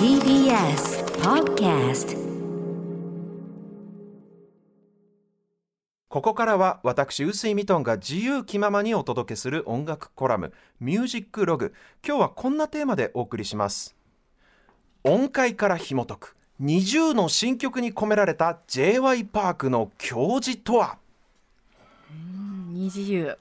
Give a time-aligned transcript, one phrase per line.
[0.00, 2.18] TBS Podcast
[6.08, 11.72] ここからは私臼井ミトンが自由気ままにお届けする音楽コラム「ミュージックログ」
[12.04, 13.94] 今日はこんなテーマでお送りします。
[15.04, 16.36] 音階から紐解く。
[16.60, 20.98] 20の新曲に込められた j y パークの教授とは？
[22.72, 23.38] 二自由。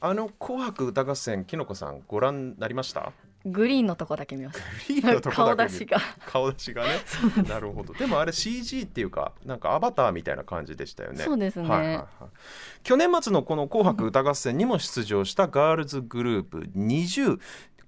[0.00, 3.12] あの「紅白歌合戦」きのこさんご覧になりました？
[3.46, 4.92] グリーンのとこだけ見ました。
[4.92, 5.98] リーダーのとこだけ顔出しが。
[6.26, 6.88] 顔出しがね。
[7.48, 7.94] なるほど。
[7.94, 11.24] でもあれ CG っていうかなんかアバターみたいな感じでしたよね。
[11.24, 11.68] そうですね。
[11.68, 12.06] はいはいはい。
[12.82, 17.38] 去年末のこの「紅白歌合戦」にも出場したガールズグループ20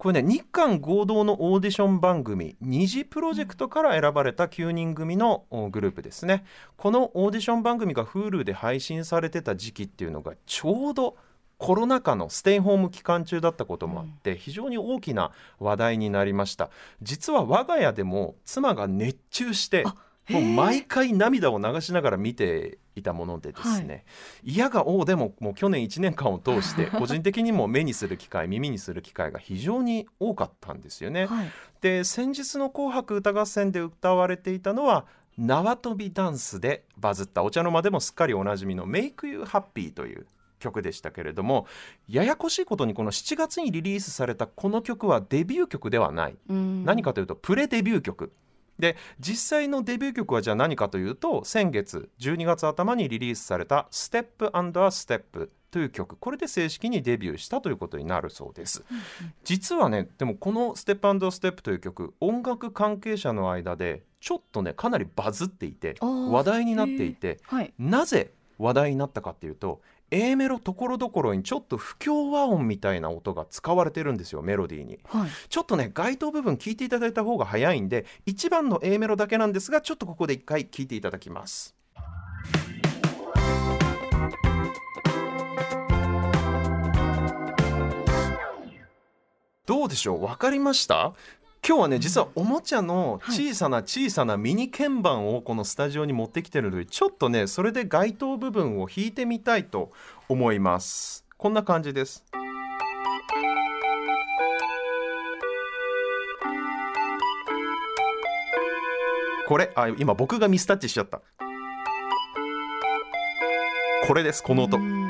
[0.02, 6.44] これね日韓合同のオーディション番組二次プロジェクトから選ばれた9人組のおグループですね。
[6.76, 11.16] このオーディション番組が Hulu で配信されてた時期っていうのがちょうど
[11.62, 15.30] コロナ禍のステイホーム期間中だったこともあって、非常に大きな
[15.60, 16.70] 話題になりました。
[17.02, 19.94] 実は我が家でも妻が熱中してあ
[20.28, 24.04] もう毎回涙を流しながら見ていたものでですね、
[24.42, 31.26] 嫌が王でももう去年1年間を通して 個人的にも目にする機会耳にする機会が非常に多かったんですよね。
[31.26, 31.50] はい。
[31.80, 35.06] で先日の「紅白歌合戦」で歌われていたのは
[35.38, 37.44] 縄跳びダンスでバズった。
[37.44, 40.26] お茶の間でもすっかりおなじみの「Make You Happy」という
[40.62, 41.66] 曲でしたけれども
[42.08, 46.36] ややこしいことにこの7月にリリースされたこの曲はデビュー曲ではない。
[46.48, 46.84] うん。
[46.84, 48.32] 何かというとプレデビュー曲。
[48.78, 56.16] で実際のデビュー曲はじゃあ何かというと先月12月頭にリリースされた「ステップアンドアステップという曲。
[56.16, 58.84] これで正式にデビューしたということになるそうです。
[59.44, 67.72] 実はねでもこの「ステップアンドステップという曲音楽関係者の間でちょっとねかなりバズっていて話題になっていてはい。
[67.78, 69.80] なぜ話題になったかっていうと
[70.14, 75.00] A メロところどころにちょっと不協和音みたいな音が使われてるんですよメロディーに。
[75.04, 81.74] はいちょっとね該当部分聞いていただいた方が早いんで1番の A メロだけなんですがちょっとここで一回聞いていただきます。
[89.64, 90.20] どうでしょう？
[90.20, 91.14] 分かりました？
[91.64, 99.92] 今日はね実はおもちゃの小さな小さなミニ鍵盤をこのスタジオに持ってきてるのでちょっとねそれで該当部分を弾いてみたいと
[100.28, 101.24] 思います。
[101.36, 102.24] こんな感じです。
[109.46, 111.22] これあ今僕がミスタッチしちゃった。
[114.08, 114.78] これですこの音。
[114.78, 115.06] うん。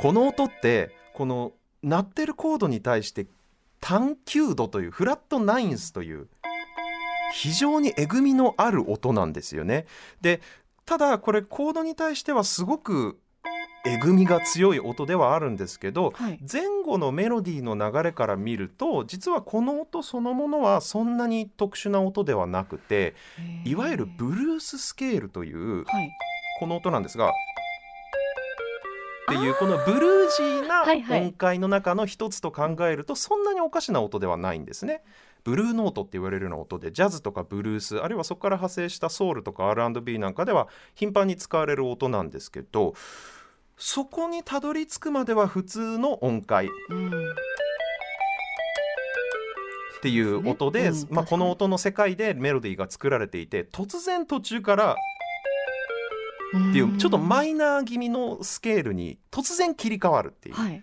[0.00, 1.52] この音ってこの
[1.84, 3.28] 鳴ってるコードに対して
[3.88, 6.28] 単9度というフラットナインスという
[7.32, 9.86] 非常にえぐみのある音なんですよね。
[10.20, 10.42] で
[10.84, 13.18] ただこれコードに対してはすごく
[13.86, 23.14] えぐみが強い音ではあるんですけど、はい前後のメロディーの流れから見ると実はこの音そのものはそんなに特殊な音ではなくて
[23.64, 26.10] いわゆるブルーススケールというはい
[26.60, 27.32] この音なんですが。
[29.28, 30.84] っていうこのブルージーな
[31.20, 35.02] 音階の中の一つと考えるとそんなにおかしな音ではないんですね。
[35.44, 42.94] ブルーノートって言われるような音でジャズとかブルースあるいはそこから派生したソウルとか R&B なんかでは頻繁に使われる音なんですけど
[43.76, 46.66] そこにたどり着くまでは普通の音階。
[46.66, 47.34] っうん。
[50.02, 54.96] ていう音でまあ、この音の世界でメロディーが作られていて突然途中から
[56.48, 60.82] っていうちょっとマイナー気味のスケールに突然切り替わるっていう、はい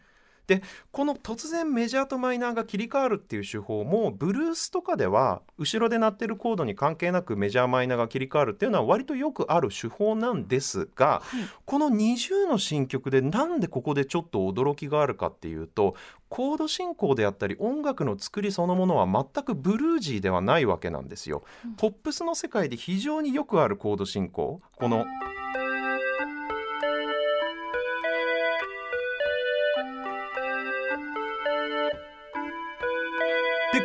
[0.92, 11.48] この突然メジャーとマイナーが切り替わるっていう手法もブルースとかでは後ろで鳴ってるコードに関係なくメジャーマイナーが切り替わるっていうのは割とよくある手法なんですがはい。
[11.66, 15.96] この20の新曲でなんでここでちょっと驚きがあるかっていうと
[16.30, 21.44] コード進行であったり音楽の作りそのものは全くブルージーではないわけなんですよ。
[21.78, 24.62] ポップスの世界で非常によくあるコード進行。
[24.76, 25.06] この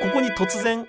[0.01, 0.87] ここに突然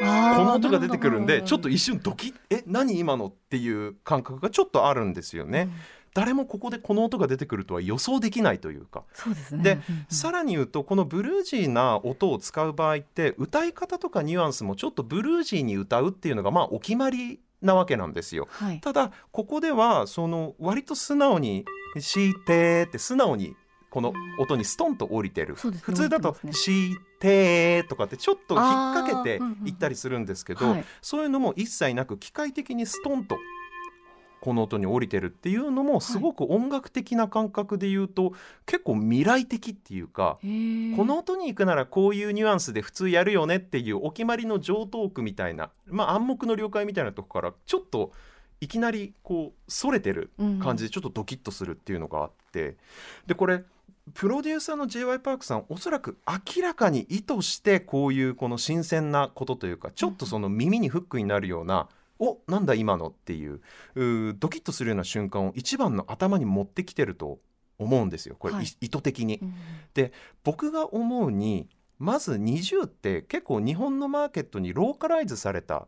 [0.00, 0.04] こ
[0.44, 5.62] の音が出てくるんでちょっと一瞬ドキッえ何今のっていう感覚がちょっとあるんですよね。
[5.62, 5.72] うん。
[6.14, 9.04] 誰もここでこの音が出てくるとは予想できないというか。
[9.12, 9.62] そうですね。
[9.62, 10.06] でうんうん。
[10.08, 18.48] さらに言うとこのブルージーな音を使う場合って歌い方とかニュアンスもちょっとブルージーに歌うっていうのがまあお決まりなわけなんですよ。
[18.50, 18.80] はい。
[18.80, 21.64] ただここではその割と素直に
[21.98, 23.54] 「して」って素直に
[23.98, 30.84] この音にストンと降りてる、ね普通だと「降りてますして」とかってちょっと引っ掛けていったりするんですけど、はい。
[31.02, 33.38] そういうのも一切なく機械的にストンと
[34.40, 38.34] この音に降りてるっていうのもすごく音楽的な感覚で言うと、
[38.66, 48.12] 結構未来的っていうか、この音に行くならこういうニュアンスで普通やるよねっていうお決まりの上トークみたいな、まあ、暗黙の了解みたいなとこからちょっと
[48.60, 52.76] いきなりこうそれてる感じでちょっとドキッとするっていうのがあって、
[53.26, 53.62] でこれ
[54.14, 61.88] プロデューサーの j y パークさんおそらく明らかに意図してこういうこの新鮮なことというかちょっとその耳にフックになるような、
[62.18, 63.60] おなんだ今のっていう
[63.94, 67.38] ドキッとするような瞬間を一番の頭に持ってきてると
[67.78, 68.36] 思うんですよ。
[68.38, 68.64] これ、はい。
[68.64, 69.38] い意図的に。
[69.42, 69.54] うん
[70.44, 71.68] 僕が思うに
[71.98, 75.84] まず NiziU って結構日本のマーケットにローカライズされたうん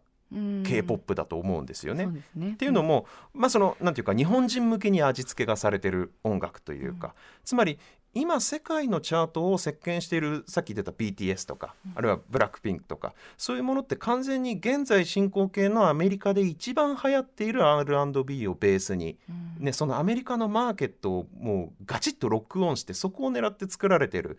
[0.64, 2.06] k p o p だと思うんですよね。
[2.34, 2.52] ね。
[2.52, 7.78] っていうのも、まあそのなんていうか日本人向けに味付けがされてる音楽というか、つまり
[8.12, 19.64] 今世界のチャートを席巻しているさっき出た BTS とか、あるいはブラックピンクとかそういうものって完全に現在進行形のアメリカで一番流行っている R&B をベースにうん。
[19.64, 24.38] ね、そのアメリカのマーケットをもうガチッとロックオンしてそこを狙って作られてる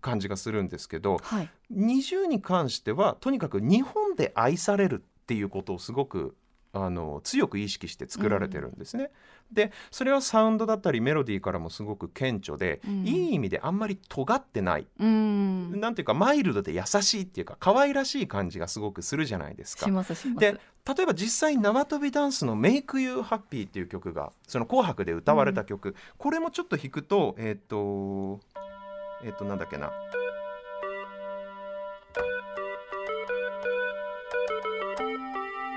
[0.00, 1.48] 感じがするんですけどはい。
[1.72, 6.36] 20に関してはとにかく日本で愛されるっていうことをすごく
[6.74, 9.10] あの強く意識して作られてるんですね。
[9.52, 13.06] でそれはサウンドだったりメロディーからもすごく顕著で、うん。
[13.06, 15.78] いい意味であんまり尖ってない、うん。
[15.78, 19.84] なんていうかマイルドで優しいっていうか可愛らしい感じがすごくするじゃないですか。
[20.14, 28.40] すで例えば実際縄跳びダンスの「Make You Happy」っていう曲がその「紅白」で歌われた曲、これもちょっと弾くとえっ、と
[29.22, 29.92] えっ、となんだっけな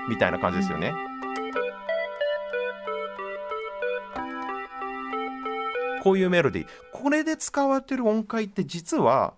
[0.08, 0.94] みたいな感じですよね。
[6.02, 6.68] こういうメロディー。
[6.92, 9.34] これで使われてる音階って実は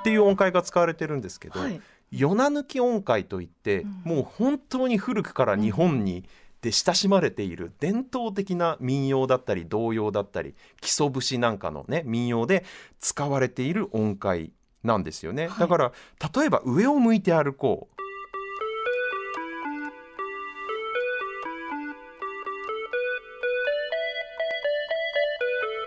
[0.00, 1.80] っていう音階が使われてるんですけど、はい。
[2.10, 4.02] ヨナ抜き音階といって、うん。
[4.04, 6.24] もう本当に古くから日本に
[6.60, 12.64] で親しまれている伝統的な民謡だったり童謡だったり基礎節なんかのね民謡で
[12.98, 14.50] 使われている音階
[14.84, 15.58] なんですよね、はい。
[15.60, 15.92] だから
[16.34, 17.94] 例えば上を向いて歩こう。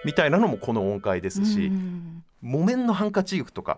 [0.04, 2.24] みたいなのもこの音階ですし、うん。
[2.42, 3.78] 木綿のハンカチーフとか。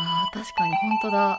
[0.00, 1.38] あー確かに本当だ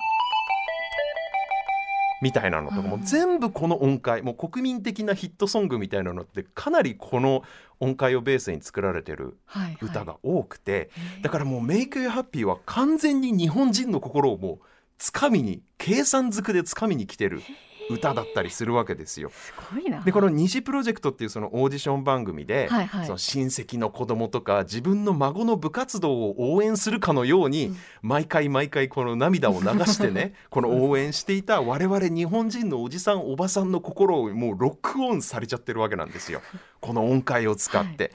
[2.21, 7.43] みたいなのとかもうん全部この音階もう国民的なヒットソングみたいなのってかなりこの
[7.79, 9.37] 音階をベースに作られてる
[9.81, 10.89] 歌が多くて、
[11.21, 14.59] だからもう「Make You Happy」は完全に日本人の心をもう
[14.97, 17.41] つかみに計算づくでつかみに来てる
[17.89, 19.29] 歌だったりするわけですよ。
[19.29, 20.01] すごいな。
[20.01, 23.05] でこの「虹プロジェクト」っていうそのオーディション番組で、はいはい。
[23.05, 27.77] その親戚の子供とか自分の孫の部活動を応援するかのように、うん。
[28.01, 36.41] 毎回毎回この涙を流してね この応援していた我々日本人のおじさんおばさんの心をもうロックオンされちゃってるわけなんですよ。
[36.79, 38.11] この音階を使って。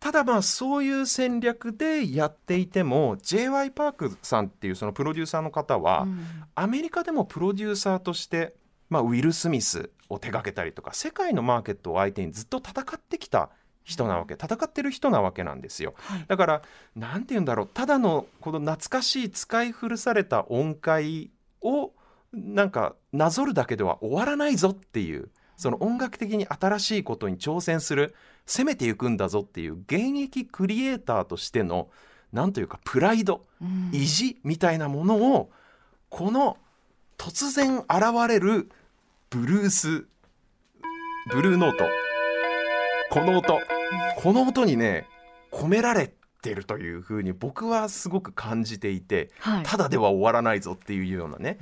[0.00, 6.26] ただまあそういう戦略でやっていても j y パークさんっていうそのプロデューサーの方は、うん。
[6.54, 8.54] アメリカでもプロデューサーとして、
[8.90, 13.50] まあ、ウィル・スミスを手掛けたりとか世界のマーケットを相手にずっと戦ってきた
[13.84, 15.94] 人なわけ戦ってる人なわけなんですよ。
[15.96, 16.24] はい。
[16.26, 16.62] だから
[16.96, 21.92] なんて言うんだろうただのこの懐かしい使い古された音階を
[22.32, 28.14] なんかなぞるだけでは終わらないぞっていうその音楽的に新しいことに挑戦する
[28.46, 31.90] 攻めていくんだぞっていう現役クリエイターとしての
[32.32, 33.90] なんというかプライドうん。
[33.92, 35.50] 意地みたいなものを
[36.08, 36.56] この
[37.18, 38.70] 突然現れる
[39.30, 40.06] ブルース。
[41.30, 41.84] ブルーノート。
[43.10, 43.60] この音。
[44.18, 45.06] この音にね
[45.52, 49.62] 込められてるというふうに僕はすごく感じていてはい。
[49.64, 51.58] ただでは終わらないぞっていうようなね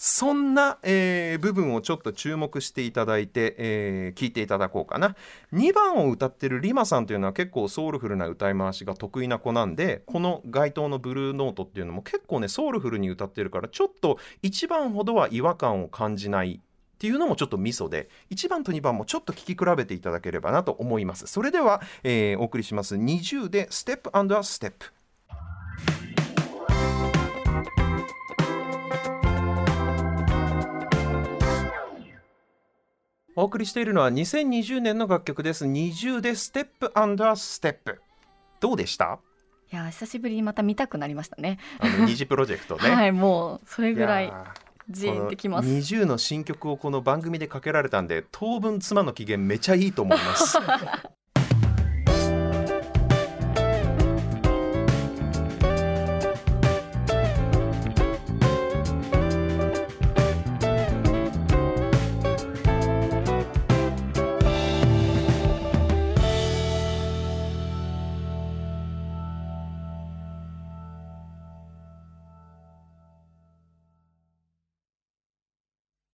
[0.00, 5.16] そんな、えー部分をちょっと注目していただいて、えー聞いていただこうかな。
[5.52, 21.26] 2番を歌ってるリマさんというのは結構ソウルフルな歌い回しが得意な子なんでこの該当のブルーノートっていうのも結構ねソウルフルに歌ってるからちょっと1番ほどは違和感を感じないっていうのもちょっとミソで1番と2番もちょっと聴き比べていただければなと思います。
[21.26, 22.94] それでは、えーお送りします。
[22.94, 24.97] 20でステップアステップ。
[33.38, 38.00] お送りしているのは2020年の楽曲です20でステップアンダーステップ
[38.58, 39.20] どうでした？
[39.72, 41.60] いや久しぶりにまた見たくなりましたね。
[41.78, 44.32] あの二次プロジェクトね、 はいもうそれぐらい
[44.90, 45.68] ジーンってきます。
[45.68, 50.58] この20の新曲をこの番組でかけられたんで当分妻の機嫌めちゃいいと思います